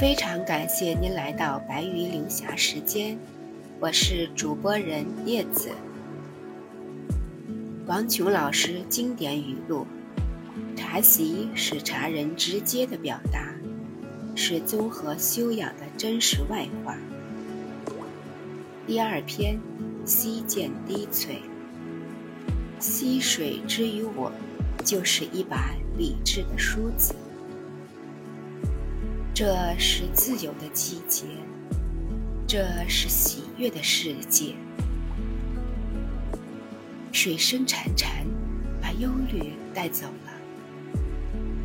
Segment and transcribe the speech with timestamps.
[0.00, 3.18] 非常感谢您来到白鱼流霞时间，
[3.78, 5.68] 我是主播人叶子。
[7.86, 9.86] 王琼老师经典语录：
[10.74, 13.52] 茶席是茶人直接的表达，
[14.34, 16.96] 是综合修养的真实外化。
[18.86, 19.60] 第二篇，
[20.06, 21.42] 溪涧滴翠。
[22.78, 24.32] 溪水之于我，
[24.82, 27.14] 就是一把理智的梳子。
[29.42, 31.24] 这是自由的季节，
[32.46, 34.54] 这是喜悦的世界。
[37.10, 38.26] 水声潺潺，
[38.82, 40.32] 把忧虑带走了。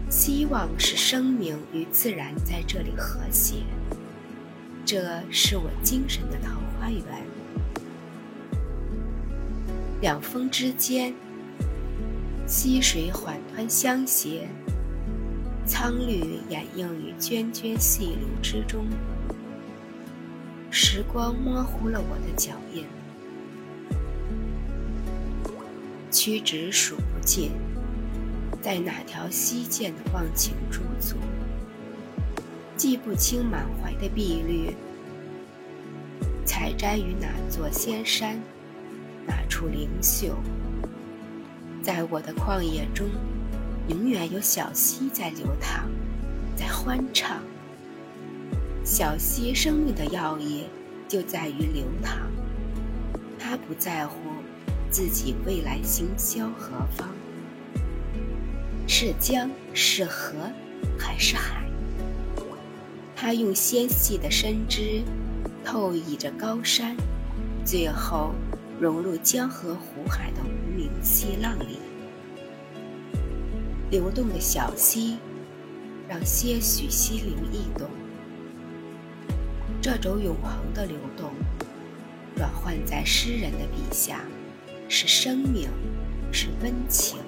[0.10, 3.56] 希望是生命与自然在这里和谐。
[4.86, 7.04] 这是我精神的桃花源。
[10.00, 11.14] 两峰之间，
[12.48, 14.48] 溪水缓湍相携。
[15.68, 18.86] 苍绿掩映于涓涓细流之中，
[20.70, 22.86] 时光模糊了我的脚印，
[26.12, 27.52] 屈指数不尽，
[28.62, 31.18] 在哪条溪涧的忘情驻足，
[32.78, 34.76] 记不清满怀的碧绿，
[36.46, 38.40] 采摘于哪座仙山，
[39.26, 40.36] 哪处灵秀，
[41.82, 43.10] 在我的旷野中。
[43.88, 45.86] 永远有小溪在流淌，
[46.56, 47.40] 在欢唱。
[48.84, 50.66] 小溪生命的要义
[51.08, 52.18] 就在于流淌，
[53.38, 54.18] 它不在乎
[54.90, 57.10] 自己未来行销何方，
[58.88, 60.50] 是江是河
[60.98, 61.64] 还是海。
[63.16, 65.02] 它用纤细的身枝
[65.64, 66.96] 透倚着高山，
[67.64, 68.34] 最后
[68.80, 71.80] 融入江河湖海的无名细浪里。
[73.92, 75.18] 流动的小溪，
[76.08, 77.88] 让些许心灵异动。
[79.80, 81.32] 这种永恒的流动，
[82.36, 84.22] 转换在诗人的笔下，
[84.90, 85.70] 是生命，
[86.32, 87.20] 是温情；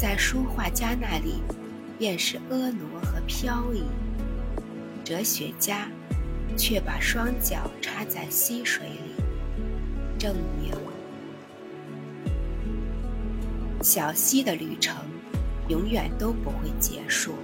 [0.00, 1.42] 在书画家那里，
[1.98, 3.82] 便是婀娜和飘逸。
[5.04, 5.90] 哲学家
[6.56, 9.22] 却把双脚插在溪水里，
[10.18, 10.72] 证明
[13.82, 14.96] 小溪的旅程。
[15.68, 17.34] 永远都不会结束。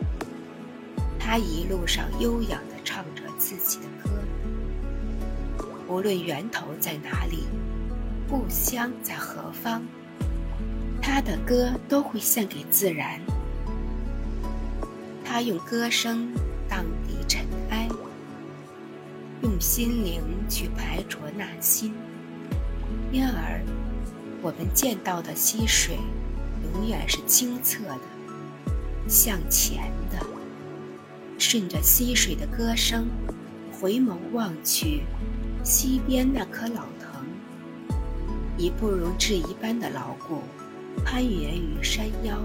[1.18, 4.10] 他一路上悠扬地唱着自己的歌，
[5.88, 7.44] 无论源头在哪里，
[8.28, 9.82] 故乡在何方，
[11.00, 13.20] 他的歌都会献给自然。
[15.24, 16.30] 他用歌声
[16.68, 17.88] 荡涤尘埃，
[19.42, 21.94] 用心灵去排浊那心，
[23.10, 23.60] 因而
[24.42, 25.98] 我们见到的溪水，
[26.74, 28.13] 永远是清澈的。
[29.08, 30.18] 向前的，
[31.38, 33.06] 顺着溪水的歌声，
[33.72, 35.02] 回眸望去，
[35.62, 37.24] 溪边那棵老藤，
[38.56, 40.38] 以不容置疑般的牢固，
[41.04, 42.38] 攀援于山腰。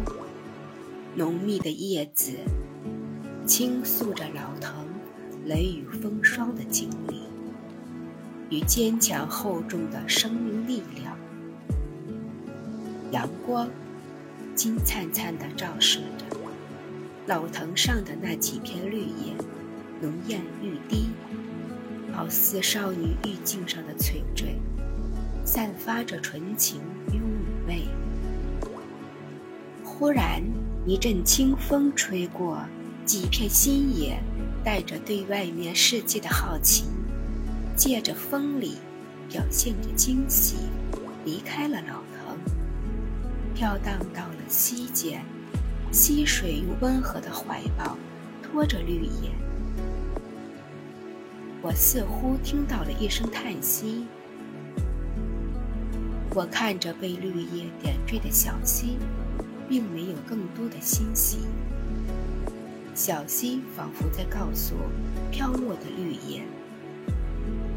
[1.16, 2.34] 浓密的叶子，
[3.46, 4.72] 倾诉着老藤
[5.46, 7.24] 雷雨风霜的经历，
[8.56, 11.18] 与坚强厚重的生命力量。
[13.12, 13.68] 阳光，
[14.54, 16.39] 金灿灿地照射着。
[17.30, 19.36] 老藤上的那几片绿叶，
[20.02, 21.10] 浓艳欲滴，
[22.12, 24.60] 好似少女玉颈上的翠坠，
[25.46, 26.82] 散发着纯情
[27.14, 27.88] 与妩媚。
[29.84, 30.42] 忽然
[30.88, 32.64] 一阵清风吹过，
[33.06, 34.20] 几片新叶，
[34.64, 36.86] 带着对外面世界的好奇，
[37.76, 38.78] 借着风里，
[39.30, 40.56] 表现着惊喜，
[41.24, 42.40] 离开了老藤，
[43.54, 45.24] 飘荡到了西涧。
[45.92, 47.98] 溪水用温和的怀抱
[48.44, 49.32] 托着绿叶，
[51.64, 54.06] 我似乎听到了一声叹息。
[56.36, 58.98] 我看着被绿叶点缀的小溪，
[59.68, 61.40] 并没有更多的欣喜。
[62.94, 64.76] 小溪仿佛在告诉
[65.32, 66.44] 飘落的绿叶：“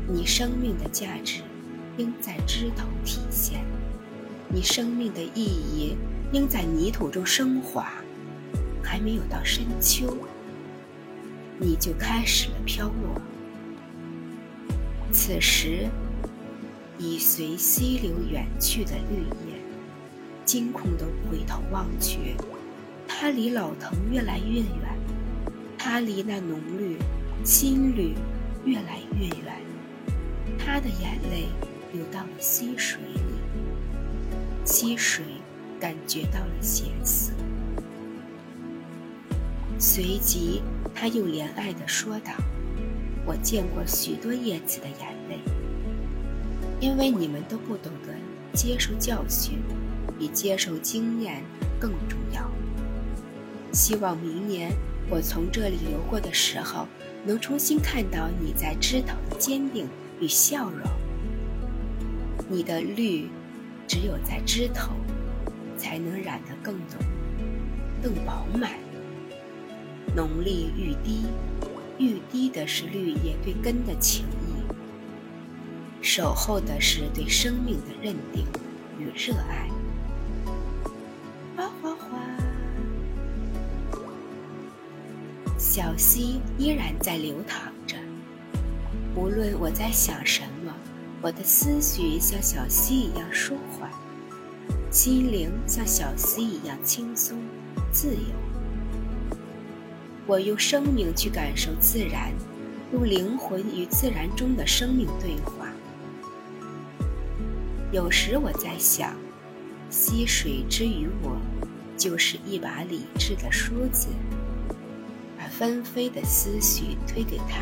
[0.06, 1.40] 你生命的价值
[1.96, 3.64] 应在枝头体现，
[4.48, 5.96] 你生命的意义
[6.32, 7.90] 应在泥土中升华。”
[8.92, 10.14] 还没有到深秋，
[11.58, 13.18] 你就开始了飘落。
[15.10, 15.88] 此时，
[16.98, 19.56] 已随溪流远去的绿叶，
[20.44, 22.36] 惊恐地回头望去，
[23.08, 24.98] 它离老藤越来越远，
[25.78, 26.98] 它离那浓绿、
[27.42, 28.12] 新绿
[28.66, 29.56] 越来越远。
[30.58, 31.46] 它的眼泪
[31.94, 33.20] 流到了溪水里，
[34.66, 35.24] 溪水
[35.80, 37.32] 感觉到了咸涩。
[39.84, 40.62] 随即，
[40.94, 42.30] 他又怜爱地说道
[43.26, 45.40] ：“我见过许多叶子的眼泪，
[46.78, 48.14] 因为你们都不懂得
[48.56, 49.58] 接受教训，
[50.16, 51.42] 比接受经验
[51.80, 52.48] 更重要。
[53.72, 54.70] 希望明年
[55.10, 56.86] 我从这里流过的时候，
[57.26, 59.88] 能重新看到你在枝头的坚定
[60.20, 60.88] 与笑容。
[62.48, 63.28] 你的绿，
[63.88, 64.92] 只有在枝头，
[65.76, 66.86] 才能染得更浓、
[68.00, 68.70] 更饱满。”
[70.14, 71.24] 浓绿欲滴，
[71.98, 78.44] 欲滴的是绿叶对根的情谊，守候的是对生命的认定
[78.98, 79.70] 与热爱。
[81.56, 82.18] 哗哗哗，
[85.56, 87.96] 小溪依然在流淌着。
[89.14, 90.74] 无论我在想什么，
[91.22, 93.90] 我的思绪像小溪一样舒缓，
[94.90, 97.38] 心灵像小溪一样轻松
[97.90, 98.51] 自由。
[100.32, 102.32] 我用生命去感受自然，
[102.90, 105.66] 用灵魂与自然中的生命对话。
[107.92, 109.14] 有时我在想，
[109.90, 111.36] 溪水之于我，
[111.98, 114.08] 就是一把理智的梳子，
[115.36, 117.60] 把纷飞的思绪推给他，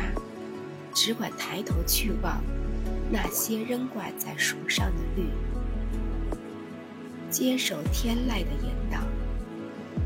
[0.93, 2.41] 只管抬头去望
[3.11, 5.25] 那些仍挂在树上的绿，
[7.29, 9.01] 接受天籁的引导。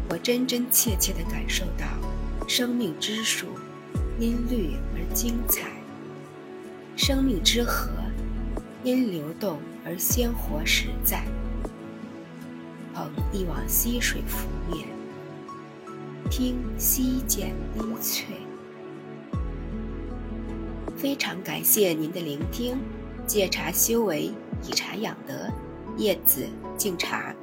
[0.10, 1.86] 我真真切切地感受到。
[2.48, 3.48] 生命之树
[4.20, 5.72] 因绿而精彩，
[6.96, 7.90] 生命之河
[8.84, 11.26] 因流动而鲜活实在。
[12.94, 14.88] 捧一汪溪水拂面，
[16.30, 18.36] 听溪涧低翠。
[20.96, 22.78] 非常感谢您的聆听，
[23.28, 24.32] 借茶修为，
[24.64, 25.50] 以茶养德，
[25.98, 26.48] 叶子
[26.78, 27.36] 敬茶。